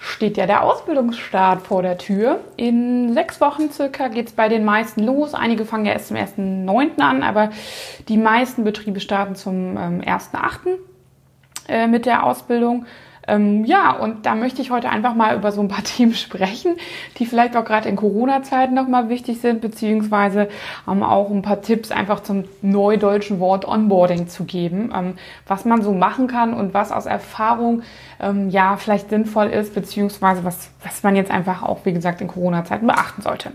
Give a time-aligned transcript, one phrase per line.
[0.00, 2.40] steht ja der Ausbildungsstart vor der Tür.
[2.56, 5.34] In sechs Wochen circa geht es bei den meisten los.
[5.34, 6.98] Einige fangen ja erst zum 1.9.
[7.00, 7.50] an, aber
[8.08, 10.78] die meisten Betriebe starten zum ähm, 1.8.
[11.68, 12.86] Äh, mit der Ausbildung.
[13.30, 16.76] Ähm, ja, und da möchte ich heute einfach mal über so ein paar Themen sprechen,
[17.18, 20.48] die vielleicht auch gerade in Corona-Zeiten nochmal wichtig sind, beziehungsweise
[20.88, 25.14] ähm, auch ein paar Tipps einfach zum neudeutschen Wort Onboarding zu geben, ähm,
[25.46, 27.82] was man so machen kann und was aus Erfahrung
[28.18, 32.26] ähm, ja vielleicht sinnvoll ist, beziehungsweise was, was man jetzt einfach auch, wie gesagt, in
[32.26, 33.52] Corona-Zeiten beachten sollte.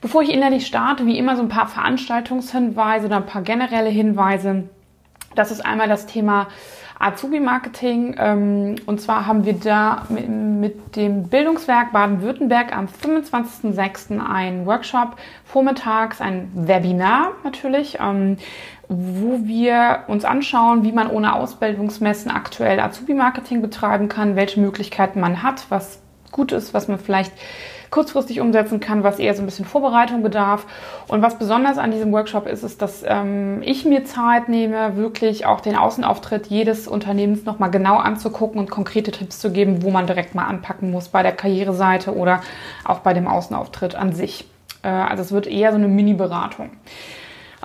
[0.00, 4.64] Bevor ich innerlich starte, wie immer so ein paar Veranstaltungshinweise oder ein paar generelle Hinweise.
[5.34, 6.48] Das ist einmal das Thema
[6.98, 8.16] Azubi-Marketing.
[8.18, 14.18] Ähm, und zwar haben wir da mit, mit dem Bildungswerk Baden-Württemberg am 25.06.
[14.18, 18.36] einen Workshop, vormittags ein Webinar natürlich, ähm,
[18.88, 25.42] wo wir uns anschauen, wie man ohne Ausbildungsmessen aktuell Azubi-Marketing betreiben kann, welche Möglichkeiten man
[25.42, 26.00] hat, was
[26.32, 27.32] gut ist, was man vielleicht
[27.90, 30.66] kurzfristig umsetzen kann, was eher so ein bisschen Vorbereitung bedarf.
[31.08, 35.46] Und was besonders an diesem Workshop ist, ist, dass ähm, ich mir Zeit nehme, wirklich
[35.46, 40.06] auch den Außenauftritt jedes Unternehmens nochmal genau anzugucken und konkrete Tipps zu geben, wo man
[40.06, 42.40] direkt mal anpacken muss bei der Karriereseite oder
[42.84, 44.48] auch bei dem Außenauftritt an sich.
[44.82, 46.70] Äh, also es wird eher so eine Mini-Beratung.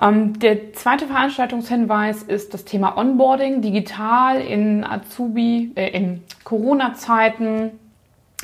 [0.02, 7.72] Ähm, der zweite Veranstaltungshinweis ist das Thema Onboarding digital in Azubi, äh, in Corona-Zeiten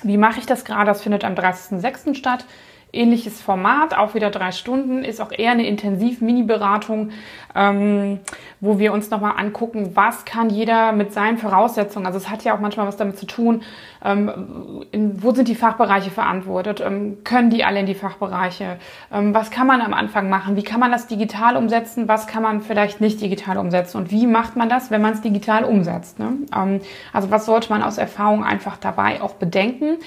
[0.03, 0.85] wie mache ich das gerade?
[0.85, 2.15] Das findet am 30.06.
[2.15, 2.45] statt.
[2.91, 7.11] Ähnliches Format, auch wieder drei Stunden, ist auch eher eine Intensiv-Mini-Beratung,
[7.55, 8.19] ähm,
[8.59, 12.55] wo wir uns nochmal angucken, was kann jeder mit seinen Voraussetzungen, also es hat ja
[12.55, 13.61] auch manchmal was damit zu tun,
[14.03, 18.77] ähm, in, wo sind die Fachbereiche verantwortet, ähm, können die alle in die Fachbereiche,
[19.13, 22.41] ähm, was kann man am Anfang machen, wie kann man das digital umsetzen, was kann
[22.41, 26.17] man vielleicht nicht digital umsetzen und wie macht man das, wenn man es digital umsetzt.
[26.17, 26.37] Ne?
[26.55, 26.81] Ähm,
[27.13, 29.97] also was sollte man aus Erfahrung einfach dabei auch bedenken.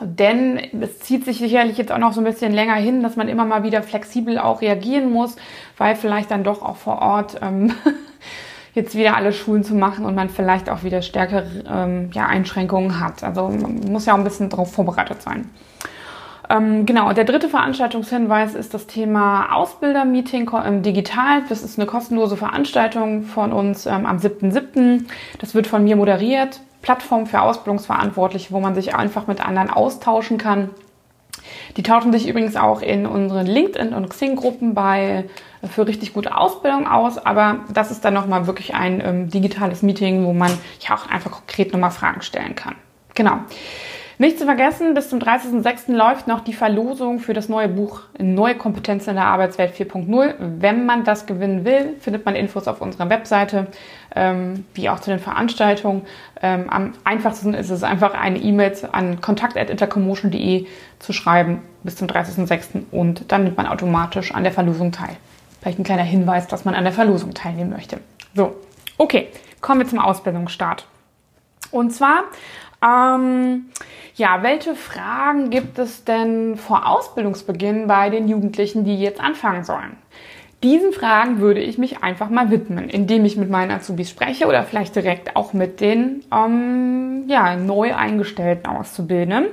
[0.00, 3.28] Denn es zieht sich sicherlich jetzt auch noch so ein bisschen länger hin, dass man
[3.28, 5.36] immer mal wieder flexibel auch reagieren muss,
[5.78, 7.72] weil vielleicht dann doch auch vor Ort ähm,
[8.74, 12.98] jetzt wieder alle Schulen zu machen und man vielleicht auch wieder stärkere ähm, ja, Einschränkungen
[12.98, 13.22] hat.
[13.22, 15.48] Also man muss ja auch ein bisschen darauf vorbereitet sein.
[16.50, 21.42] Ähm, genau, der dritte Veranstaltungshinweis ist das Thema Ausbildermeeting ähm, digital.
[21.48, 25.04] Das ist eine kostenlose Veranstaltung von uns ähm, am 7.7.
[25.38, 26.60] Das wird von mir moderiert.
[26.84, 30.68] Plattform für Ausbildungsverantwortliche, wo man sich einfach mit anderen austauschen kann.
[31.78, 35.24] Die tauschen sich übrigens auch in unseren LinkedIn- und Xing-Gruppen bei
[35.62, 39.80] äh, für richtig gute Ausbildung aus, aber das ist dann nochmal wirklich ein ähm, digitales
[39.80, 42.74] Meeting, wo man ja auch einfach konkret nochmal Fragen stellen kann.
[43.14, 43.38] Genau.
[44.16, 45.92] Nicht zu vergessen, bis zum 30.06.
[45.92, 50.34] läuft noch die Verlosung für das neue Buch Neue Kompetenzen in der Arbeitswelt 4.0.
[50.38, 53.66] Wenn man das gewinnen will, findet man Infos auf unserer Webseite,
[54.14, 56.02] ähm, wie auch zu den Veranstaltungen.
[56.40, 60.66] Ähm, am einfachsten ist es einfach eine E-Mail an kontakt.intercommotion.de
[61.00, 62.84] zu schreiben bis zum 30.06.
[62.92, 65.16] und dann nimmt man automatisch an der Verlosung teil.
[65.60, 67.98] Vielleicht ein kleiner Hinweis, dass man an der Verlosung teilnehmen möchte.
[68.34, 68.54] So,
[68.96, 69.28] okay,
[69.60, 70.86] kommen wir zum Ausbildungsstart.
[71.70, 72.24] Und zwar
[72.84, 73.66] ähm,
[74.14, 79.96] ja, welche Fragen gibt es denn vor Ausbildungsbeginn bei den Jugendlichen, die jetzt anfangen sollen?
[80.64, 84.62] Diesen Fragen würde ich mich einfach mal widmen, indem ich mit meinen Azubis spreche oder
[84.62, 89.44] vielleicht direkt auch mit den ähm, ja, neu eingestellten Auszubildenden.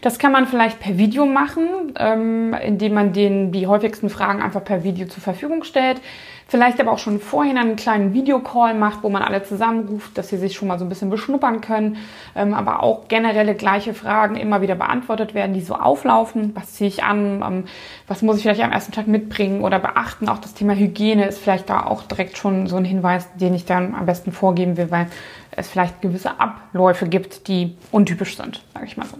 [0.00, 4.64] Das kann man vielleicht per Video machen, ähm, indem man denen die häufigsten Fragen einfach
[4.64, 6.00] per Video zur Verfügung stellt.
[6.46, 10.36] Vielleicht aber auch schon vorhin einen kleinen Videocall macht, wo man alle zusammenruft, dass sie
[10.36, 11.96] sich schon mal so ein bisschen beschnuppern können.
[12.36, 16.54] Ähm, aber auch generelle gleiche Fragen immer wieder beantwortet werden, die so auflaufen.
[16.54, 17.42] Was ziehe ich an?
[17.42, 17.64] Ähm,
[18.06, 20.28] was muss ich vielleicht am ersten Tag mitbringen oder beachten?
[20.28, 23.64] Auch das Thema Hygiene ist vielleicht da auch direkt schon so ein Hinweis, den ich
[23.64, 25.06] dann am besten vorgeben will, weil
[25.50, 29.16] es vielleicht gewisse Abläufe gibt, die untypisch sind, sage ich mal so.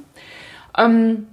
[0.76, 1.26] Ähm,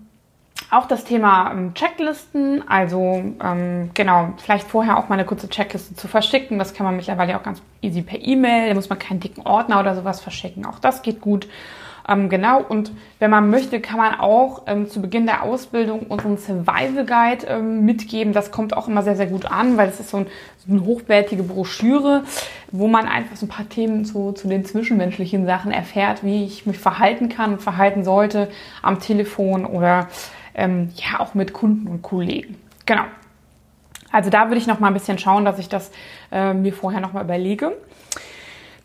[0.70, 5.96] auch das Thema ähm, Checklisten, also ähm, genau, vielleicht vorher auch mal eine kurze Checkliste
[5.96, 6.60] zu verschicken.
[6.60, 8.70] Das kann man mittlerweile auch ganz easy per E-Mail.
[8.70, 10.66] Da muss man keinen dicken Ordner oder sowas verschicken.
[10.66, 11.48] Auch das geht gut.
[12.08, 16.38] Ähm, genau, und wenn man möchte, kann man auch ähm, zu Beginn der Ausbildung unseren
[16.38, 18.34] Survival Guide ähm, mitgeben.
[18.34, 20.28] Das kommt auch immer sehr, sehr gut an, weil es ist so, ein,
[20.66, 22.24] so eine hochwertige Broschüre,
[22.72, 26.66] wo man einfach so ein paar Themen zu, zu den zwischenmenschlichen Sachen erfährt, wie ich
[26.66, 28.50] mich verhalten kann und verhalten sollte
[28.82, 30.08] am Telefon oder
[30.54, 32.58] ähm, ja auch mit Kunden und Kollegen.
[32.86, 33.04] Genau.
[34.12, 35.92] Also da würde ich noch mal ein bisschen schauen, dass ich das
[36.32, 37.78] äh, mir vorher noch mal überlege.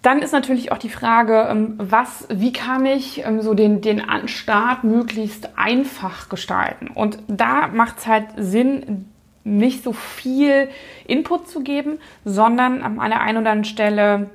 [0.03, 4.03] Dann ist natürlich auch die Frage, ähm, was, wie kann ich ähm, so den, den
[4.29, 6.89] Start möglichst einfach gestalten?
[6.95, 9.07] Und da macht es halt Sinn,
[9.43, 10.69] nicht so viel
[11.07, 14.31] Input zu geben, sondern an einer einen oder anderen Stelle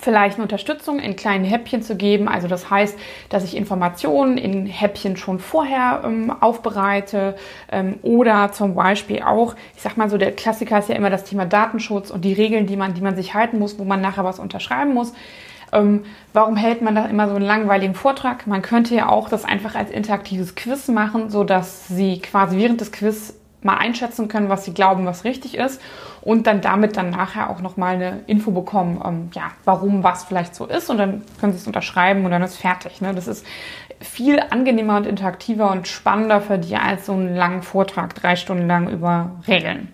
[0.00, 2.28] vielleicht eine Unterstützung in kleinen Häppchen zu geben.
[2.28, 2.98] Also das heißt,
[3.28, 7.36] dass ich Informationen in Häppchen schon vorher ähm, aufbereite
[7.70, 11.24] ähm, oder zum Beispiel auch, ich sag mal so, der Klassiker ist ja immer das
[11.24, 14.24] Thema Datenschutz und die Regeln, die man, die man sich halten muss, wo man nachher
[14.24, 15.12] was unterschreiben muss.
[15.72, 18.46] Ähm, warum hält man da immer so einen langweiligen Vortrag?
[18.46, 22.80] Man könnte ja auch das einfach als interaktives Quiz machen, so dass Sie quasi während
[22.80, 25.80] des Quiz mal einschätzen können, was sie glauben, was richtig ist
[26.22, 30.54] und dann damit dann nachher auch nochmal eine Info bekommen, ähm, ja, warum was vielleicht
[30.54, 33.00] so ist und dann können sie es unterschreiben und dann ist fertig.
[33.00, 33.14] Ne?
[33.14, 33.44] Das ist
[34.00, 38.66] viel angenehmer und interaktiver und spannender für die als so einen langen Vortrag, drei Stunden
[38.66, 39.92] lang über Regeln.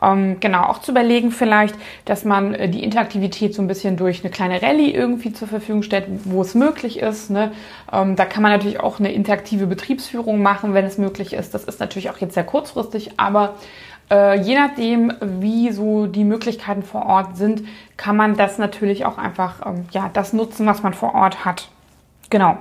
[0.00, 1.74] Ähm, genau, auch zu überlegen vielleicht,
[2.04, 5.82] dass man äh, die Interaktivität so ein bisschen durch eine kleine Rallye irgendwie zur Verfügung
[5.82, 7.30] stellt, wo es möglich ist.
[7.30, 7.52] Ne?
[7.92, 11.54] Ähm, da kann man natürlich auch eine interaktive Betriebsführung machen, wenn es möglich ist.
[11.54, 13.56] Das ist natürlich auch jetzt sehr kurzfristig, aber
[14.10, 17.62] äh, je nachdem, wie so die Möglichkeiten vor Ort sind,
[17.96, 21.68] kann man das natürlich auch einfach, ähm, ja, das nutzen, was man vor Ort hat.
[22.30, 22.58] Genau.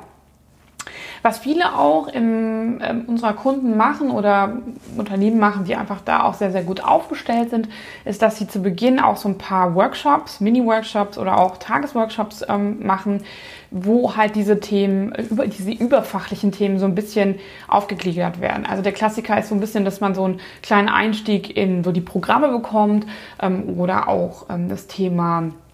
[1.28, 4.60] Was viele auch in äh, unserer Kunden machen oder
[4.96, 7.68] Unternehmen machen, die einfach da auch sehr, sehr gut aufgestellt sind,
[8.06, 12.78] ist, dass sie zu Beginn auch so ein paar Workshops, Mini-Workshops oder auch Tagesworkshops ähm,
[12.88, 13.26] machen,
[13.72, 17.36] wo halt diese Themen, über, diese überfachlichen Themen so ein bisschen
[17.68, 18.66] aufgegliedert werden.
[18.66, 21.92] Also der Klassiker ist so ein bisschen, dass man so einen kleinen Einstieg in so
[21.92, 23.06] die Programme bekommt
[23.42, 25.67] ähm, oder auch ähm, das Thema äh,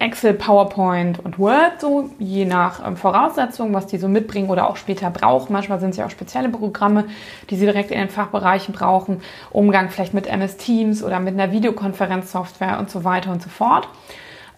[0.00, 4.76] Excel, PowerPoint und Word, so je nach ähm, Voraussetzungen, was die so mitbringen oder auch
[4.76, 5.52] später brauchen.
[5.52, 7.04] Manchmal sind es ja auch spezielle Programme,
[7.50, 9.22] die sie direkt in den Fachbereichen brauchen.
[9.50, 13.88] Umgang vielleicht mit MS Teams oder mit einer Videokonferenzsoftware und so weiter und so fort.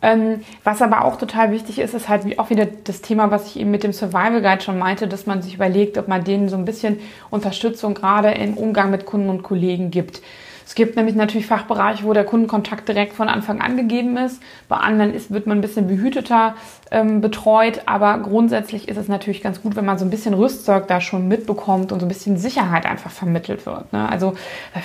[0.00, 3.61] Ähm, was aber auch total wichtig ist, ist halt auch wieder das Thema, was ich
[3.61, 6.56] eben mit dem Survival Guide schon meinte, dass man sich überlegt, ob man denen so
[6.56, 6.99] ein bisschen
[7.31, 10.23] Unterstützung gerade im Umgang mit Kunden und Kollegen gibt.
[10.72, 14.42] Es gibt nämlich natürlich Fachbereiche, wo der Kundenkontakt direkt von Anfang an gegeben ist.
[14.70, 16.54] Bei anderen ist, wird man ein bisschen behüteter
[16.90, 20.88] ähm, betreut, aber grundsätzlich ist es natürlich ganz gut, wenn man so ein bisschen Rüstzeug
[20.88, 23.92] da schon mitbekommt und so ein bisschen Sicherheit einfach vermittelt wird.
[23.92, 24.08] Ne?
[24.08, 24.32] Also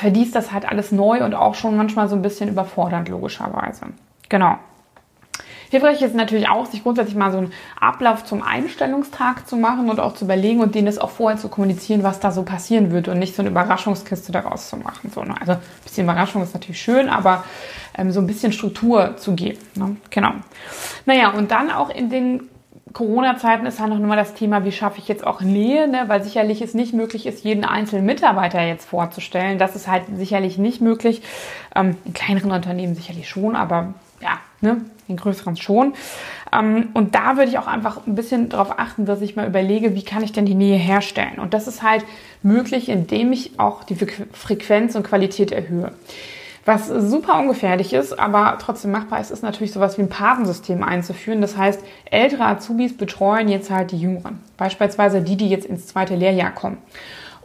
[0.03, 3.85] die ist das halt alles neu und auch schon manchmal so ein bisschen überfordernd, logischerweise.
[4.27, 4.57] Genau.
[5.69, 9.99] Hilfreich ist natürlich auch, sich grundsätzlich mal so einen Ablauf zum Einstellungstag zu machen und
[9.99, 13.07] auch zu überlegen und denen das auch vorher zu kommunizieren, was da so passieren wird
[13.07, 15.11] und nicht so eine Überraschungskiste daraus zu machen.
[15.13, 15.35] So, ne?
[15.39, 17.43] Also ein bisschen Überraschung ist natürlich schön, aber
[17.97, 19.59] ähm, so ein bisschen Struktur zu geben.
[19.75, 19.97] Ne?
[20.09, 20.31] Genau.
[21.05, 22.49] Naja, und dann auch in den
[22.93, 26.05] Corona-Zeiten ist halt noch mal das Thema, wie schaffe ich jetzt auch Nähe, ne?
[26.07, 29.59] weil sicherlich es nicht möglich ist, jeden einzelnen Mitarbeiter jetzt vorzustellen.
[29.59, 31.21] Das ist halt sicherlich nicht möglich.
[31.75, 35.93] Ähm, in kleineren Unternehmen sicherlich schon, aber ja, ne, in größeren schon.
[36.51, 39.95] Ähm, und da würde ich auch einfach ein bisschen darauf achten, dass ich mal überlege,
[39.95, 41.39] wie kann ich denn die Nähe herstellen?
[41.39, 42.05] Und das ist halt
[42.43, 45.91] möglich, indem ich auch die Frequenz und Qualität erhöhe.
[46.65, 51.39] Was super ungefährlich ist, aber trotzdem machbar ist, ist natürlich sowas wie ein Patensystem einzuführen.
[51.39, 54.42] Das heißt, ältere Azubis betreuen jetzt halt die Jüngeren.
[54.57, 56.80] Beispielsweise die, die jetzt ins zweite Lehrjahr kommen.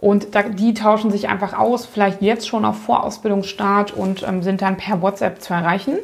[0.01, 4.61] Und da, die tauschen sich einfach aus, vielleicht jetzt schon auf Vorausbildungsstart und ähm, sind
[4.61, 5.99] dann per WhatsApp zu erreichen.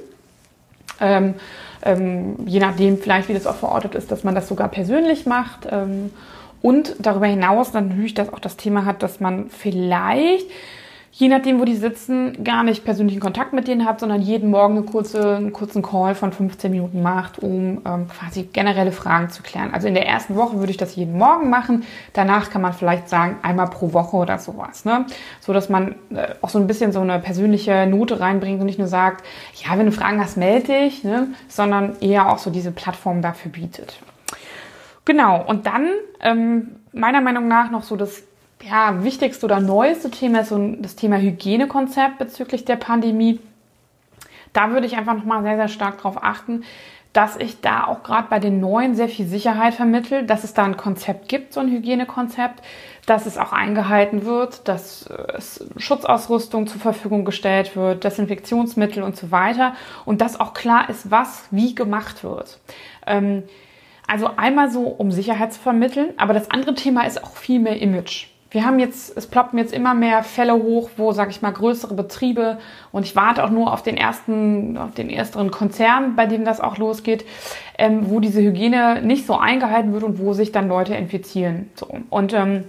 [1.00, 1.34] Ähm,
[1.82, 5.68] ähm, je nachdem vielleicht, wie das auch verortet ist, dass man das sogar persönlich macht.
[5.70, 6.10] Ähm,
[6.60, 10.46] und darüber hinaus natürlich, dass auch das Thema hat, dass man vielleicht
[11.10, 14.76] je nachdem, wo die sitzen, gar nicht persönlichen Kontakt mit denen hat, sondern jeden Morgen
[14.76, 19.42] eine kurze, einen kurzen Call von 15 Minuten macht, um ähm, quasi generelle Fragen zu
[19.42, 19.72] klären.
[19.72, 21.84] Also in der ersten Woche würde ich das jeden Morgen machen.
[22.12, 24.84] Danach kann man vielleicht sagen, einmal pro Woche oder sowas.
[24.84, 25.06] Ne?
[25.40, 28.78] So dass man äh, auch so ein bisschen so eine persönliche Note reinbringt und nicht
[28.78, 29.24] nur sagt,
[29.54, 31.28] ja, wenn du Fragen hast, melde dich, ne?
[31.48, 33.98] sondern eher auch so diese Plattform dafür bietet.
[35.04, 35.88] Genau, und dann
[36.20, 38.22] ähm, meiner Meinung nach noch so das
[38.62, 43.40] ja, wichtigste oder neueste Thema ist so das Thema Hygienekonzept bezüglich der Pandemie.
[44.52, 46.64] Da würde ich einfach nochmal sehr, sehr stark darauf achten,
[47.12, 50.64] dass ich da auch gerade bei den Neuen sehr viel Sicherheit vermittle, dass es da
[50.64, 52.62] ein Konzept gibt, so ein Hygienekonzept,
[53.06, 59.30] dass es auch eingehalten wird, dass es Schutzausrüstung zur Verfügung gestellt wird, Desinfektionsmittel und so
[59.30, 59.74] weiter
[60.04, 62.58] und dass auch klar ist, was wie gemacht wird.
[63.06, 63.44] Ähm,
[64.10, 67.80] Also einmal so, um Sicherheit zu vermitteln, aber das andere Thema ist auch viel mehr
[67.80, 68.28] Image.
[68.50, 71.92] Wir haben jetzt, es ploppen jetzt immer mehr Fälle hoch, wo, sag ich mal, größere
[71.94, 72.58] Betriebe
[72.92, 76.60] und ich warte auch nur auf den ersten, auf den ersten Konzern, bei dem das
[76.60, 77.26] auch losgeht,
[77.76, 81.70] ähm, wo diese Hygiene nicht so eingehalten wird und wo sich dann Leute infizieren.
[81.74, 81.88] So.
[82.08, 82.64] Und ähm,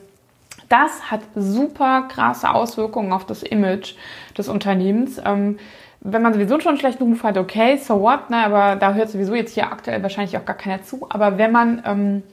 [0.68, 3.96] das hat super krasse Auswirkungen auf das Image
[4.38, 5.22] des Unternehmens.
[5.26, 5.58] Ähm,
[6.02, 9.10] wenn man sowieso schon einen schlechten Ruf hat, okay, so what, ne, aber da hört
[9.10, 11.08] sowieso jetzt hier aktuell wahrscheinlich auch gar keiner zu.
[11.10, 12.24] Aber wenn man, ähm,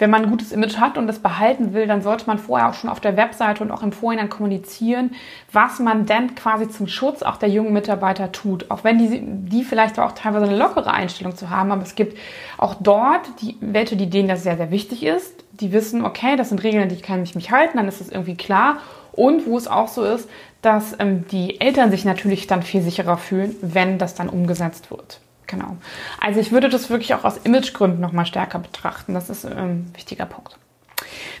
[0.00, 2.74] wenn man ein gutes Image hat und das behalten will, dann sollte man vorher auch
[2.74, 5.12] schon auf der Webseite und auch im Vorhinein kommunizieren,
[5.52, 8.70] was man denn quasi zum Schutz auch der jungen Mitarbeiter tut.
[8.70, 12.16] Auch wenn die, die vielleicht auch teilweise eine lockere Einstellung zu haben, aber es gibt
[12.56, 15.44] auch dort die welche, die denen das sehr, sehr wichtig ist.
[15.52, 18.36] Die wissen, okay, das sind Regeln, die kann ich mich halten, dann ist das irgendwie
[18.36, 18.78] klar.
[19.12, 20.30] Und wo es auch so ist,
[20.62, 25.20] dass ähm, die Eltern sich natürlich dann viel sicherer fühlen, wenn das dann umgesetzt wird.
[25.50, 25.76] Genau.
[26.20, 29.14] Also ich würde das wirklich auch aus Imagegründen nochmal stärker betrachten.
[29.14, 30.56] Das ist ähm, ein wichtiger Punkt.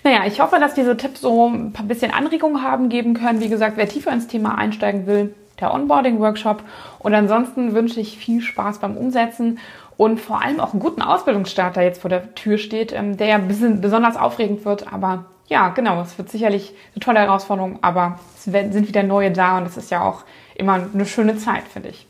[0.02, 3.40] Naja, ich hoffe, dass diese Tipps so ein bisschen Anregungen haben geben können.
[3.40, 6.64] Wie gesagt, wer tiefer ins Thema einsteigen will, der Onboarding-Workshop.
[6.98, 9.60] Und ansonsten wünsche ich viel Spaß beim Umsetzen
[9.96, 13.26] und vor allem auch einen guten Ausbildungsstart, der jetzt vor der Tür steht, ähm, der
[13.28, 18.44] ja besonders aufregend wird, aber ja, genau, es wird sicherlich eine tolle Herausforderung, aber es
[18.44, 20.22] sind wieder neue da und das ist ja auch
[20.54, 22.06] immer eine schöne Zeit, finde ich.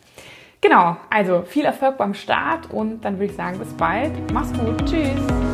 [0.63, 4.13] Genau, also viel Erfolg beim Start und dann würde ich sagen, bis bald.
[4.33, 4.85] Mach's gut.
[4.85, 5.50] Tschüss.